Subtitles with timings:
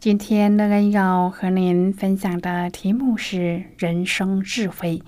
[0.00, 5.02] 今天乐恩要和您分享的题目是人生智慧。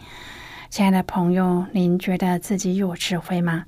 [0.69, 3.65] 亲爱的朋友，您觉得自己有智慧吗？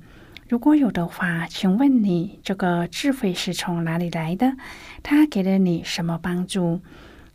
[0.47, 4.55] 如果有的话，请问你这个智慧是从哪里来的？
[5.01, 6.81] 它给了你什么帮助？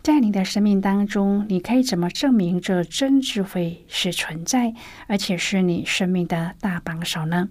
[0.04, 4.72] 在你的生命当中，你可以怎么证明这真智慧是存在，
[5.08, 7.48] 而且是你生命的大帮手呢？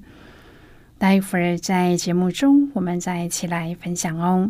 [0.97, 4.49] 待会儿在节目中，我们再一起来分享哦。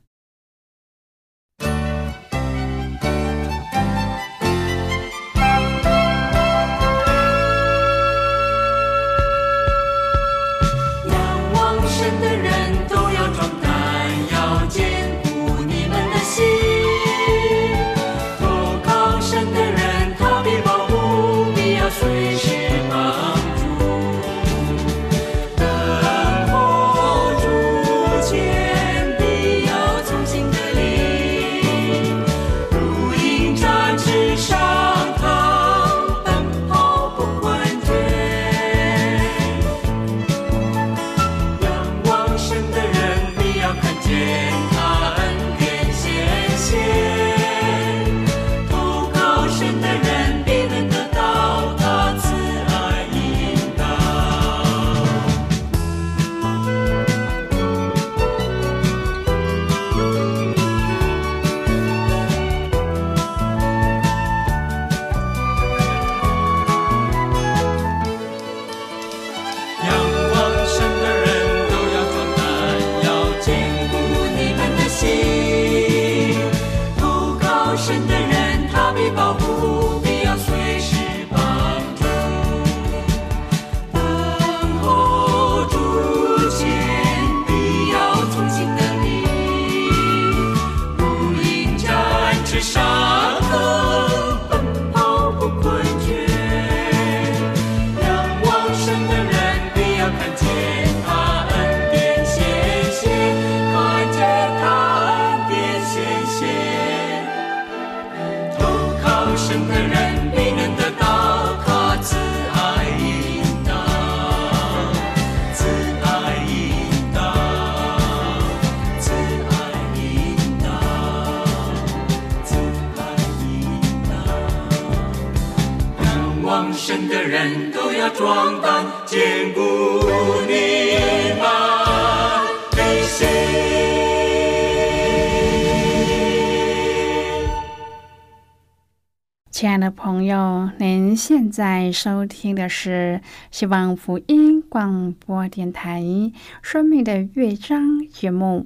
[139.51, 146.01] 亲爱的朋友，您现在收听的是希望福音广播电台
[146.63, 148.65] 《生命的乐章》节目。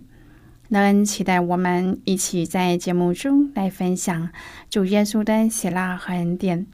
[0.69, 4.29] 能期待我们一起在节目中来分享
[4.69, 6.65] 主耶稣的喜乐和恩典。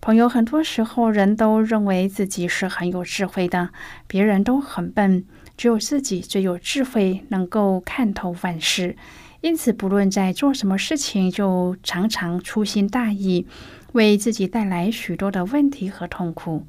[0.00, 3.68] 朋友，很多时候人都认为自己是很有智慧的，
[4.06, 5.26] 别人都很笨，
[5.58, 8.96] 只有自己最有智慧，能够看透万事。
[9.42, 13.46] 因此，不论在做什么事情，就常常粗心大意，
[13.92, 16.66] 为自己带来许多的问题和痛苦。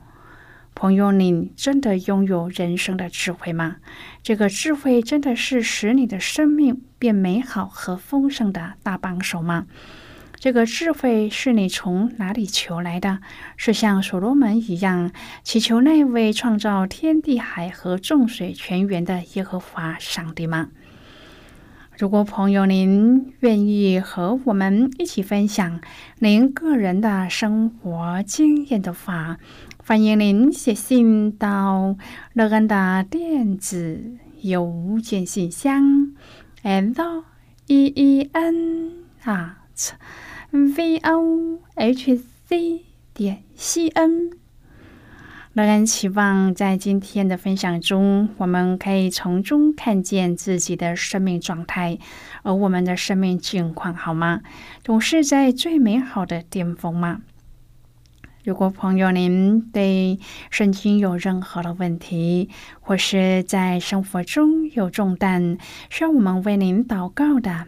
[0.73, 3.77] 朋友，你真的拥有人生的智慧吗？
[4.21, 9.67] 这个智慧真的是使你的生命变美好和丰盛的大帮手吗？
[10.41, 13.19] 这个智慧是你从哪里求来的？
[13.57, 15.11] 是像所罗门一样
[15.43, 20.69] 祈求那位创造天地海和众水泉源的耶和华上帝吗？
[21.95, 25.79] 如果朋友您愿意和我们一起分享
[26.17, 29.38] 您个人的生活经验的话，
[29.77, 31.95] 欢迎您写信到
[32.33, 36.15] 乐恩的电子邮件信箱
[36.63, 37.25] ，l
[37.67, 38.91] e e n
[39.23, 39.59] 啊
[40.51, 42.15] v o h
[42.45, 44.31] c 点 c n。
[45.53, 51.98] 仍然期望在今天的分享中，我们可以从中看见自己的生命状态，
[52.44, 54.42] 而我们的生命境况好吗？
[54.83, 57.21] 总是在最美好的巅峰吗？
[58.44, 60.19] 如果朋友您对
[60.50, 62.50] 圣经有任何的问题，
[62.81, 65.57] 或是在生活中有重担
[65.89, 67.68] 需要我们为您祷告的，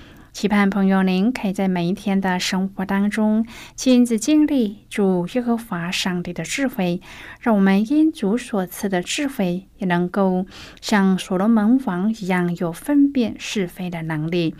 [0.33, 3.45] 期盼朋友您可以在每一天的生活当中
[3.75, 7.01] 亲自经历主耶和华上帝的智慧，
[7.41, 10.45] 让我们因主所赐的智慧，也能够
[10.79, 14.55] 像所罗门王一样有分辨是非的能力，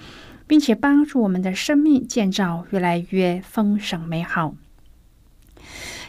[0.46, 4.54] 并且帮助我们的生命建造越来越丰盛美好。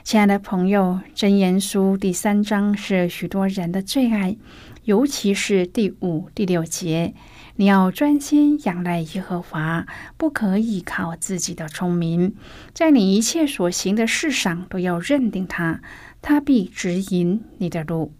[0.02, 4.36] 亲爱的朋友，《真言书》第三章是许多人的最爱。
[4.84, 7.14] 尤其是第五、第六节，
[7.56, 12.34] 你要专心仰赖耶和华，不可依靠自己的聪明，
[12.72, 15.80] 在你一切所行的事上都要认定他，
[16.22, 18.14] 他必指引你的路。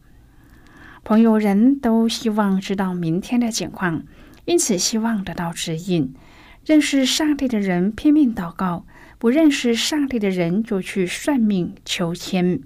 [1.02, 4.04] 朋友，人都希望知道明天的情况，
[4.44, 6.14] 因此希望得到指引。
[6.64, 8.86] 认识上帝的人拼命祷告，
[9.18, 12.60] 不认识上帝的人就去算命求签。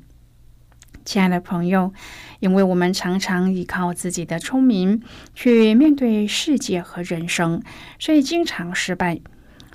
[1.06, 1.92] 亲爱的朋友，
[2.40, 5.00] 因为我们常常依靠自己的聪明
[5.36, 7.62] 去面对世界和人生，
[8.00, 9.20] 所以经常失败。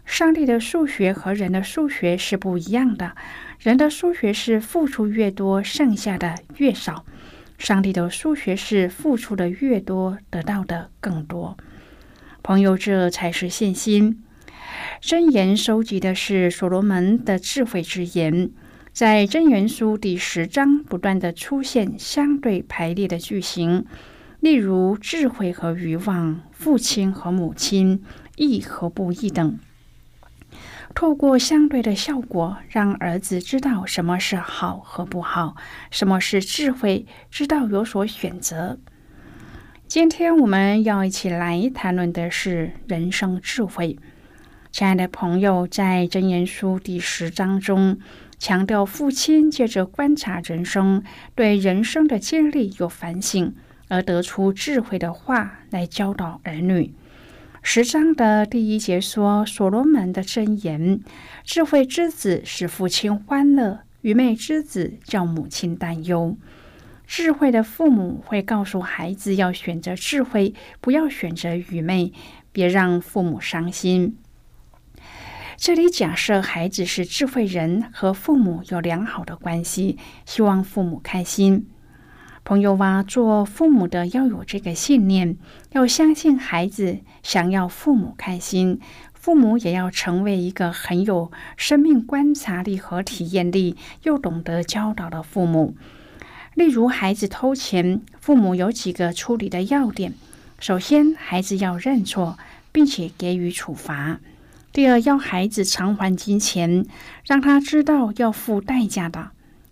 [0.03, 3.15] 上帝的数学和人的数学是不一样的，
[3.59, 7.05] 人的数学是付出越多，剩下的越少；
[7.57, 11.57] 上帝的数学是付出的越多，得到的更多。
[12.43, 14.21] 朋友，这才是信心。
[14.99, 18.51] 真言收集的是所罗门的智慧之言。
[18.93, 23.85] 在真元书第十章，不断的出现相对排列的句型，
[24.41, 28.03] 例如智慧和欲望、父亲和母亲、
[28.35, 29.57] 义和不义等。
[30.93, 35.55] 透过相对的效果，让儿子知道什么是好和不好，
[35.89, 38.77] 什么是智慧，知道有所选择。
[39.87, 43.97] 今天我们要一起来谈论的是人生智慧。
[44.69, 47.97] 亲爱的朋友，在真言书第十章中。
[48.41, 51.03] 强调父亲借着观察人生，
[51.35, 53.53] 对人生的经历有反省，
[53.87, 56.91] 而得出智慧的话来教导儿女。
[57.61, 60.99] 十章的第一节说：“所罗门的箴言，
[61.43, 66.35] 智慧之子使父亲欢乐，愚昧之子叫母亲担忧。
[67.05, 72.11] 智慧的父母会告诉孩子要选择智慧，不要选择愚昧，
[72.51, 74.17] 别让父母伤心。”
[75.61, 81.67] 这里假设孩子是智慧人，和父母有良好的关系，希望父母开心。
[82.43, 85.37] 朋友啊，做父母的要有这个信念，
[85.73, 88.79] 要相信孩子想要父母开心，
[89.13, 95.75] 父母也要成为一个很有生命观察力和体验力，又懂得教导的父母。
[96.55, 100.15] 例如，孩子偷钱，父母有几个处理的要点：
[100.59, 102.39] 首先，孩子要认错，
[102.71, 104.19] 并且给予处罚。
[104.73, 106.85] 第二，要孩子偿还金钱，
[107.25, 109.31] 让他知道要付代价的。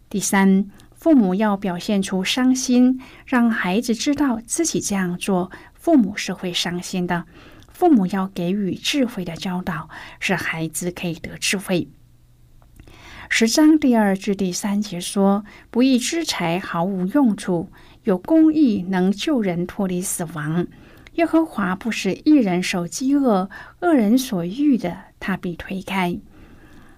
[0.10, 7.24] 第三，父母要表现出伤心，让孩子知道自己这样做，父母是会伤心的。
[7.72, 9.88] 父母要给予智慧的教导，
[10.20, 11.88] 使孩子可以得智慧。
[13.30, 17.72] 十章第二至第三节说：“不义之财毫无用处，
[18.04, 20.68] 有公义能救人脱离死亡。”
[21.20, 23.50] 耶和华不使一人受饥饿，
[23.82, 26.18] 恶人所欲的，他必推开。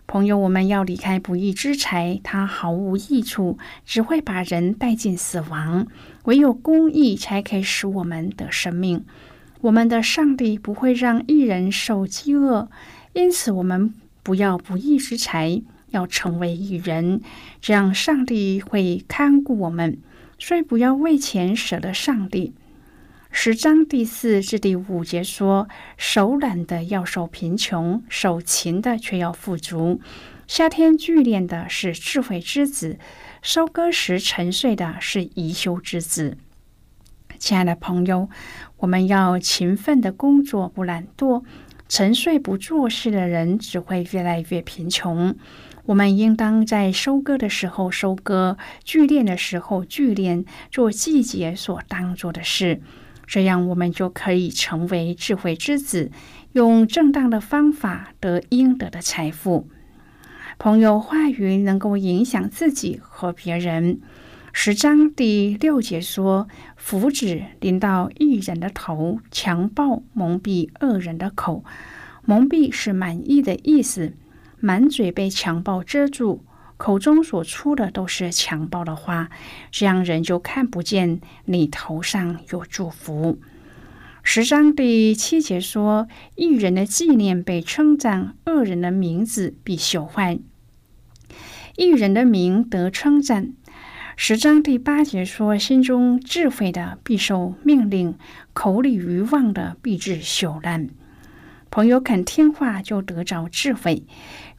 [0.06, 5.88] 朋友，我们要离开不义之财，它毫无益处，只会把人带进死亡。
[6.26, 9.04] 唯有公义才可以使我们得生命。
[9.62, 12.70] 我们的上帝不会让一人受饥饿，
[13.14, 17.22] 因此，我们不要不义之财，要成为义人，
[17.60, 19.98] 这样上帝会看顾我们。
[20.38, 22.54] 所以，不要为钱舍了上帝。
[23.34, 30.02] 十章第四至第五节说：“手懒的要受贫穷，手勤的却要富足。
[30.48, 33.00] 夏天聚练的是智慧之子，
[33.42, 36.38] 收割时沉睡的是宜修之子。”
[37.40, 38.30] 亲爱的朋友，
[38.78, 41.44] 我们要勤奋的工作，不懒惰。
[41.88, 45.36] 沉睡不做事的人，只会越来越贫穷。
[45.86, 52.82] 我们应当在收割的时候收割，聚练的时候聚练，做季节所当做的事。
[53.32, 56.12] 这样，我们就可以成为智慧之子，
[56.52, 59.70] 用正当的方法得应得的财富。
[60.60, 64.02] 朋友话语能够影响自己和别人。
[64.52, 71.64] 十章第六节说：“福祉临到一人的头，强暴蒙蔽恶人的口。
[72.26, 74.12] 蒙蔽是满意的意思，
[74.60, 76.44] 满嘴被强暴遮住。”
[76.82, 79.30] 口中所出的都是强暴的话，
[79.70, 83.40] 这样人就看不见你头上有祝福。
[84.24, 90.40] 十章第七节说：“一人的纪念被称赞，恶人的名字必朽坏。
[91.76, 93.54] 一人的名得称赞。”
[94.18, 98.16] 十章第八节说：“心中智慧的必受命令，
[98.54, 100.90] 口里愚妄的必致朽烂。”
[101.70, 104.04] 朋友肯听话，就得着智慧。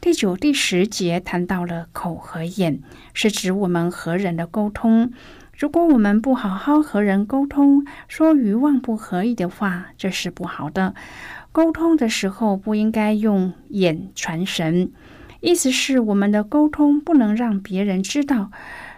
[0.02, 2.82] 第九、第十节谈到了口和眼，
[3.14, 5.12] 是指我们和人的沟通。
[5.56, 10.96] 如果我们不好好和人沟通，说欲望不合意的话，这是不好的。
[11.52, 14.90] 沟通的时候不应该用眼传神，
[15.40, 18.50] 意思是我们的沟通不能让别人知道，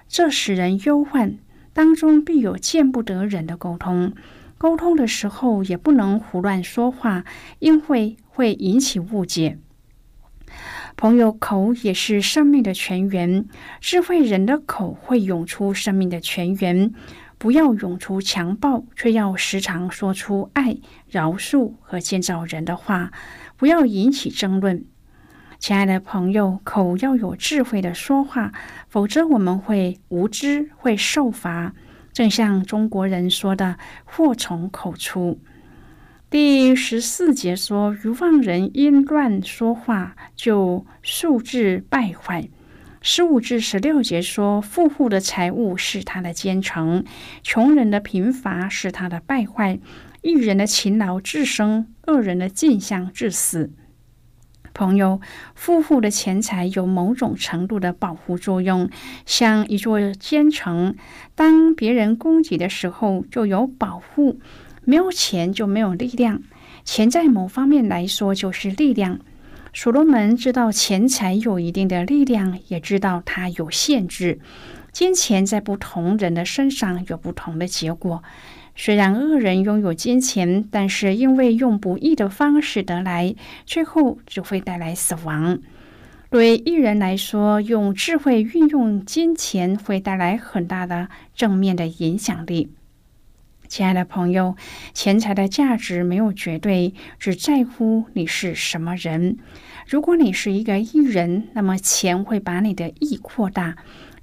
[0.08, 1.36] 这使人忧患。
[1.74, 4.14] 当中必有见不得人的沟通。
[4.56, 7.26] 沟通的时候也不能胡乱说话，
[7.58, 9.58] 因为会引起误解。
[10.96, 13.46] 朋友，口也是生命的泉源，
[13.80, 16.92] 智慧人的口会涌出生命的泉源。
[17.36, 20.78] 不要涌出强暴，却要时常说出爱、
[21.10, 23.10] 饶恕和建造人的话。
[23.56, 24.84] 不要引起争论。
[25.58, 28.52] 亲爱的朋友，口要有智慧的说话，
[28.88, 31.74] 否则我们会无知，会受罚。
[32.12, 35.40] 正像中国人说的“祸从口出”。
[36.30, 42.48] 第十四节说：“愚妄人因乱说话，就素质败坏。”
[43.00, 47.04] 十五至十六节说：“富户的财物是他的奸臣，
[47.42, 49.78] 穷人的贫乏是他的败坏。
[50.22, 53.70] 一人的勤劳致生，恶人的进相致死。”
[54.74, 55.20] 朋友，
[55.54, 58.90] 富户的钱财有某种程度的保护作用，
[59.24, 60.96] 像一座坚城，
[61.36, 64.40] 当别人攻击的时候，就有保护。
[64.84, 66.42] 没有钱就没有力量，
[66.84, 69.20] 钱在某方面来说就是力量。
[69.72, 74.38] 所罗门知道钱财有一定的力量，也知道它有限制。
[74.92, 78.22] 金钱在不同人的身上有不同的结果。
[78.76, 83.34] 虽然恶人拥有金钱，但是因为用不义的方式得来，
[83.66, 85.58] 最后只会带来死亡。
[86.30, 92.70] 对艺人来说，用智慧运用金钱会带来很大的正面的影响力。
[93.74, 94.54] 亲爱的朋友，
[94.92, 99.38] 钱财的价值没有绝对，只在乎你是什么人。
[99.88, 103.74] 如果你是一个艺人，那么钱会把你的义扩大；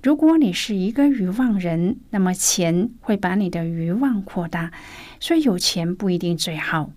[0.01, 4.71] 如果你是一个欲望人，那么钱会把你的欲望扩大。
[5.19, 6.91] 所以有钱不一定最好。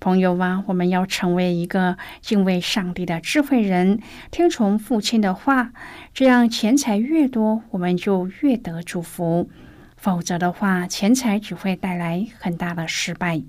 [0.00, 5.74] 朋友啊，我们要成为一个敬畏上帝的智慧人，听从父亲的话，
[6.14, 9.50] 这样钱财越多，我们就越得祝福。
[9.96, 13.42] 否则的话，钱财只会带来很大的失败。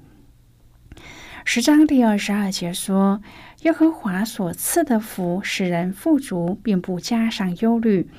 [1.45, 3.21] 十章第二十二节说
[3.63, 8.09] ：“耶和华所赐的福使人富足，并不加上忧虑。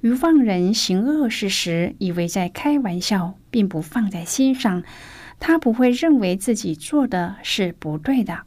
[0.00, 4.84] 愚妄人行恶事时，以为在开玩笑，并不放在心上。
[5.40, 8.42] 他不会认为自己做的是不对的。”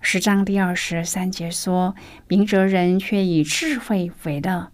[0.00, 1.96] 十章第二十三节说
[2.28, 4.70] ：“明哲人却以智慧为乐。”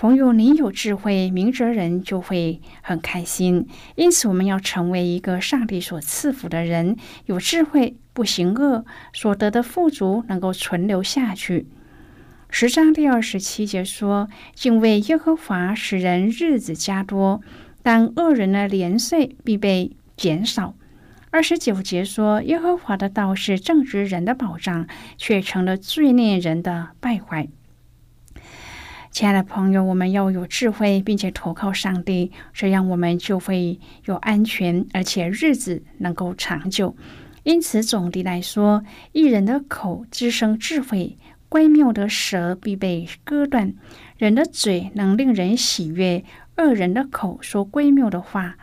[0.00, 3.66] 朋友，你有智慧，明哲人就会很开心。
[3.96, 11.66] 因此，我们要成为一个上帝所赐福的人，有智慧，不行恶，所得的富足能够存留下去。
[12.48, 17.40] 十章第二十七节说：“敬畏耶和华，使人日子加多；
[17.82, 20.76] 但恶人的年岁必被减少。”
[21.32, 24.86] 二十九节说：“耶和华的道是正直人的保障，
[25.16, 27.48] 却成了罪孽人的败坏。”
[29.10, 36.94] 亲爱的朋友，我们要有智慧，并且投靠上帝，这样我们就会有安全，而且日子能够长久。
[37.42, 41.16] 因此，总的来说，一人的口滋生智慧，
[41.48, 43.72] 乖谬的舌必被割断；
[44.18, 46.24] 人的嘴能令人喜悦，
[46.56, 48.56] 恶人的口说乖谬的话。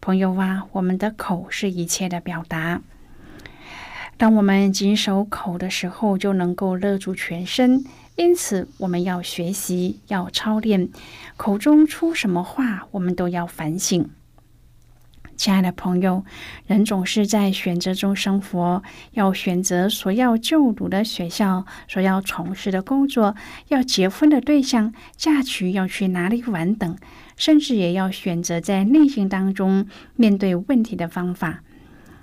[0.00, 2.82] 朋友啊，我们的口是一切的表达。
[4.16, 7.84] 当我们谨守口的时候，就能够勒住全身。
[8.20, 10.90] 因此，我们要学习，要操练，
[11.38, 14.10] 口中出什么话，我们都要反省。
[15.38, 16.22] 亲爱的朋友，
[16.66, 23.34] 人总是在选择中生活，要选择所要就读的学校，所要从事的工作，
[23.68, 26.98] 要结婚的对象，嫁娶要去哪里玩等，
[27.38, 29.86] 甚至也要选择在内心当中
[30.16, 31.62] 面对问题的方法。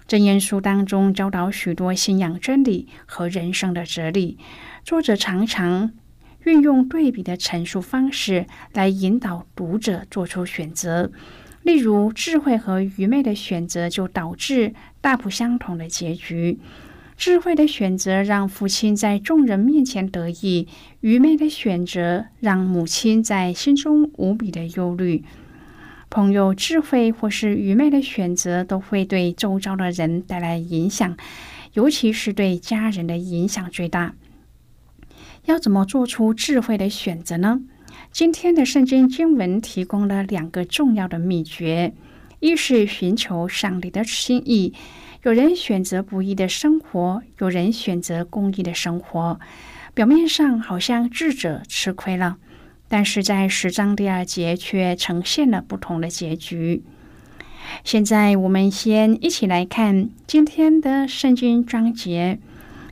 [0.07, 4.37] 真言书当中教导许多信仰真理和人生的哲理，
[4.81, 5.91] 作者常常
[6.45, 11.11] 运用对比的陈述方式来引导读者做出选择。
[11.63, 16.57] 例如，智慧和愚昧的选择就导致大不相同的结局。
[17.17, 20.69] 智慧的选择让父亲在众人面前得意，
[21.01, 25.25] 愚昧的选择让母亲在心中无比的忧虑。
[26.09, 31.17] 朋友，智慧或是愚昧的选择都会对周遭的人带来影响，
[31.73, 34.13] 尤其是对家人的影响最大。
[35.45, 37.61] 要怎么做出智慧的选择呢？
[38.11, 41.93] 今天的圣经经文提供了两个重要的秘诀：
[42.39, 44.73] 一是寻求上帝的心意。
[45.23, 49.39] 有人选择不义的生活，有人选择公义的生活。
[49.93, 52.37] 表面上好像智者吃亏了。
[52.89, 56.83] 但是在十章第二节却呈现了不同的结局。
[57.83, 62.39] 现在我们先一起来看今天的圣经章节。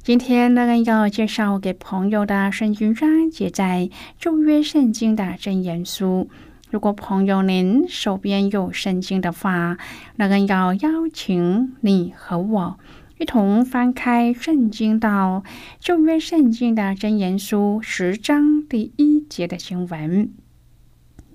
[0.04, 6.30] 今天呢，要介绍给朋友的圣经章节在旧约圣经的箴言书。
[6.70, 9.78] 如果朋友您手边有圣经的话，
[10.18, 12.78] 那个要邀请你和我。
[13.18, 15.42] 一同翻开圣经到
[15.80, 20.34] 旧约圣经的箴言书十章第一节的经文，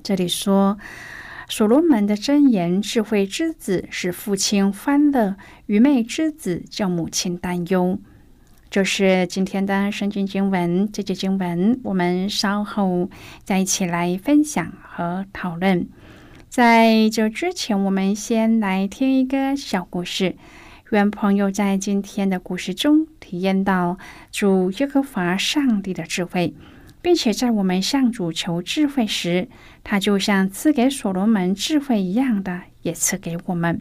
[0.03, 0.77] 这里说
[1.49, 7.99] ：“所罗门的箴言，智慧之子使父亲欢乐，愚昧之子叫母亲担忧。”
[8.69, 10.87] 这是今天的圣经经文。
[10.93, 13.09] 这节经文我们稍后
[13.43, 15.89] 再一起来分享和讨论。
[16.51, 20.37] 在这之前，我们先来听一个小故事。
[20.91, 23.97] 愿朋友在今天的故事中体验到
[24.33, 26.53] 主耶和华上帝的智慧，
[27.01, 29.49] 并且在我们向主求智慧时，
[29.85, 33.81] 他就像赐给所罗门智慧一样的，也赐给我们。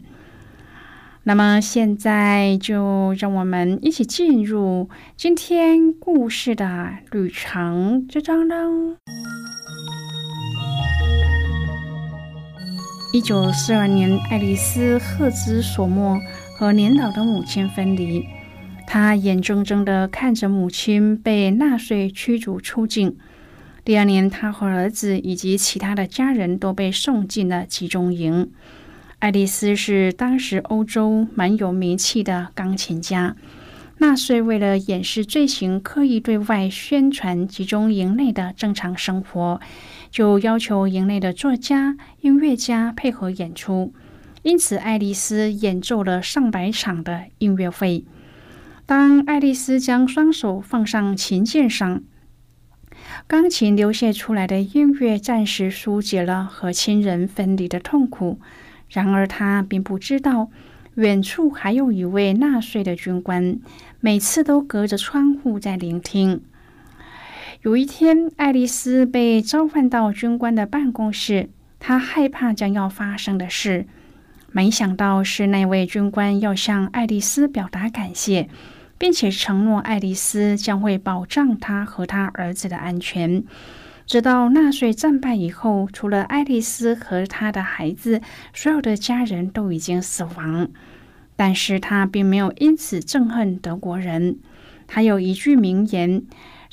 [1.24, 8.96] 那么现在就让我们一起进入今天故事的旅程之中喽。
[13.12, 16.16] 一九四二年，爱丽丝·赫兹索莫。
[16.60, 18.26] 和年老的母亲分离，
[18.86, 23.16] 他眼睁睁地看着母亲被纳粹驱逐出境。
[23.82, 28.50] 第二年，他和儿子以及其他的家人都被送进了集中营。
[29.20, 33.36] 爱丽丝是当时欧洲蛮有名气的钢琴家。
[33.96, 39.58] 纳粹为了掩饰罪行，刻意对外宣传集中营内的正常生活，
[40.10, 43.94] 就要求营内的作家、音乐家配合演出。
[44.42, 48.04] 因此，爱丽丝演奏了上百场的音乐会。
[48.86, 52.02] 当爱丽丝将双手放上琴键上，
[53.26, 58.40] 钢琴流泻出来的音乐暂时疏解了和亲人分离的痛苦。
[58.88, 60.50] 然而，她并不知道，
[60.94, 63.60] 远处还有一位纳粹的军官，
[64.00, 66.42] 每次都隔着窗户在聆听。
[67.62, 73.86] 有一天，爱丽丝被召唤到军官的办公室，她害怕将要发生的事。
[74.52, 78.48] 没想到是那位军官要向爱丽丝表达感谢，
[78.98, 83.44] 并且承诺爱丽丝将会保障他和他儿子的安全，
[84.06, 88.20] 直到纳粹战败以后，除了爱丽丝和他的孩子，
[88.52, 90.68] 所有的家人都已经死亡。
[91.36, 94.38] 但是他并没有因此憎恨德国人。
[94.86, 96.24] 他有一句名言：“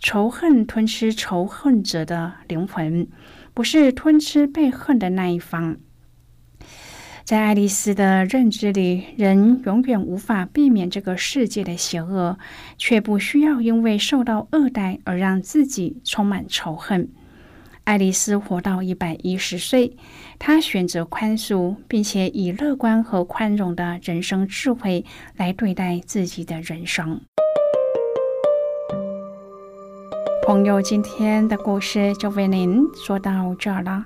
[0.01, 3.07] 仇恨吞吃仇恨者的灵魂，
[3.53, 5.77] 不是吞吃被恨的那一方。”
[7.27, 12.37] 在爱丽丝的认知里，人永远无法避免这个世界的邪恶，
[12.77, 17.09] 却不需要因为受到恶待而让自己充满仇恨。
[17.83, 19.97] 爱丽丝活到一百一十岁，
[20.39, 25.03] 她选择宽恕，并且以乐观和宽容的人生智慧
[25.35, 27.19] 来对待自己的人生。
[30.45, 34.05] 朋友，今天的故事就为您说到这儿了。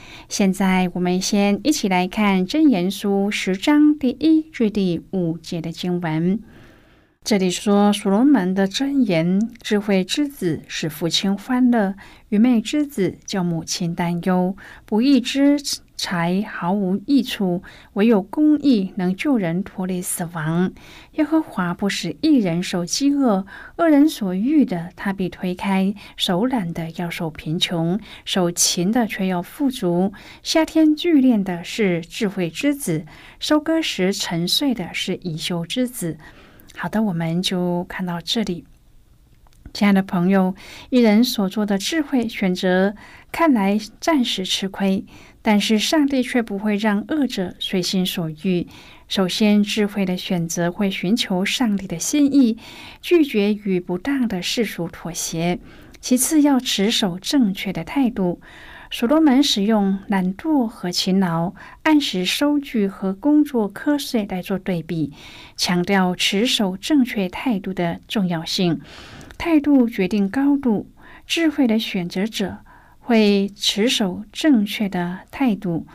[0.31, 6.39] 现在，我们先一起来看《真言书》十章第一至第五节的经文。
[7.21, 11.95] 这里说，所罗门的箴言：智慧之子使父亲欢乐，
[12.29, 14.55] 愚昧之子叫母亲担忧。
[14.85, 15.59] 不义之
[16.01, 17.61] 财毫无益处，
[17.93, 20.73] 唯有公义能救人脱离死亡。
[21.11, 23.45] 耶和华不使一人受饥饿，
[23.77, 30.11] 恶人所欲的他必推开；手懒的要受贫穷，手勤的却要富足。
[30.41, 33.05] 夏天聚练的是智慧之子，
[33.37, 36.17] 收割时沉睡的是以修之子。
[36.75, 38.65] 好的，我们就看到这里，
[39.73, 40.53] 亲爱的朋友，
[40.89, 42.93] 一人所做的智慧选择，
[43.31, 45.05] 看来暂时吃亏，
[45.41, 48.67] 但是上帝却不会让恶者随心所欲。
[49.07, 52.57] 首先，智慧的选择会寻求上帝的心意，
[53.01, 55.57] 拒绝与不当的世俗妥协；
[55.99, 58.41] 其次，要持守正确的态度。
[58.93, 61.53] 所罗门使用懒惰和勤劳、
[61.83, 65.13] 按时收据和工作瞌睡来做对比，
[65.55, 68.81] 强调持守正确态度的重要性。
[69.43, 70.91] 态度决定高度，
[71.25, 72.59] 智慧的选择者
[72.99, 75.87] 会持守正确的态度。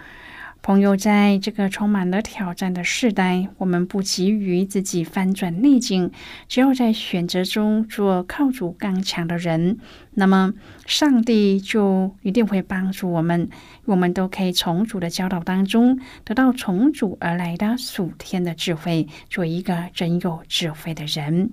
[0.63, 6.11] 朋友，在这个充满了挑战的时代，我们不急于自己翻转逆境，
[6.49, 9.79] 只要在选择中做靠主刚强的人，
[10.15, 10.53] 那么
[10.85, 13.49] 上帝就一定会帮助我们。
[13.85, 21.53] 我们都可以从主的教导当中得到从主而来的属天的智慧，做一个真有智慧的人。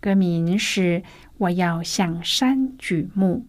[0.00, 1.00] 歌名是
[1.38, 3.46] 《我要向山举目》。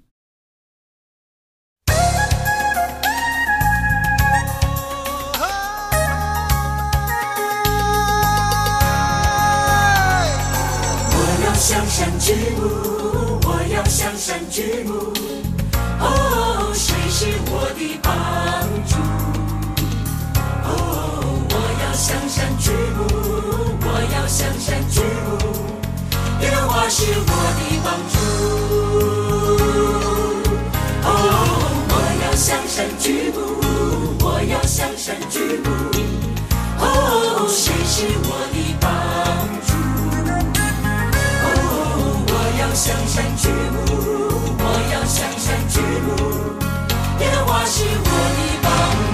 [11.11, 12.63] 我要向山举目，
[13.47, 15.48] 我要向山举目。
[26.89, 28.17] 是我的帮助。
[31.03, 31.07] 哦，
[31.87, 33.37] 我要向山举目，
[34.25, 35.69] 我要向山举目。
[36.79, 38.89] 哦，谁是我的帮
[39.67, 39.71] 助？
[41.45, 41.47] 哦，
[42.27, 43.77] 我要向山举目，
[44.57, 46.09] 我要向山举目。
[47.19, 48.67] 耶和华是我的帮
[49.05, 49.08] 助。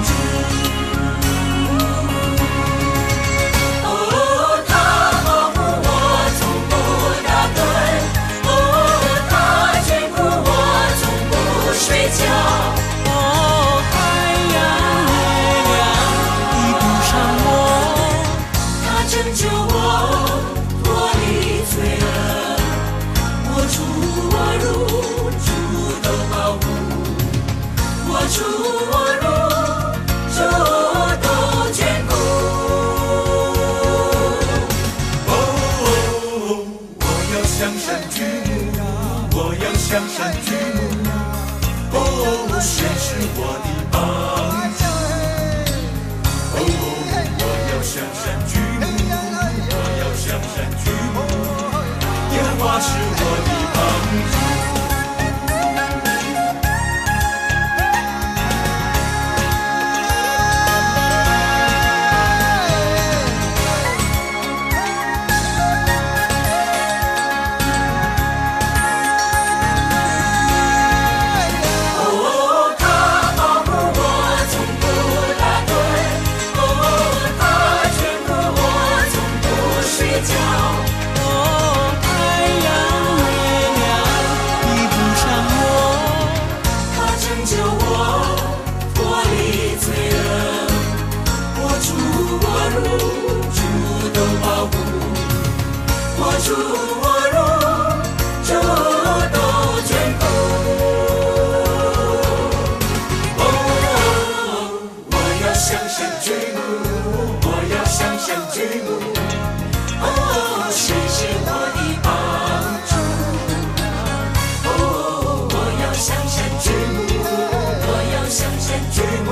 [118.91, 119.31] 剧目，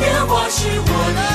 [0.00, 1.33] 烟花是我的。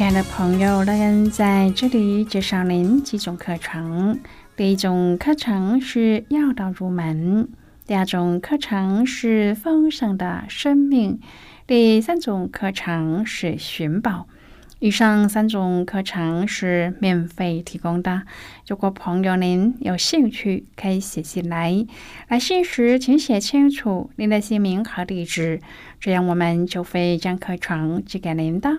[0.00, 4.18] 亲爱的朋友，乐恩在这里介绍您几种课程。
[4.56, 7.46] 第一种课程是要道入门，
[7.86, 11.20] 第二种课程是丰盛的生命，
[11.66, 14.26] 第三种课程是寻宝。
[14.78, 18.22] 以上三种课程是免费提供的。
[18.66, 21.86] 如果朋友您有兴趣，可以写信来。
[22.28, 25.60] 来信时请写清楚您的姓名和地址，
[26.00, 28.78] 这样我们就会将课程寄给您的。